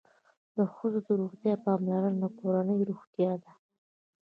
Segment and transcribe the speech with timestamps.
[0.55, 3.51] د ښځو د روغتیا پاملرنه د کورنۍ روغتیا ده.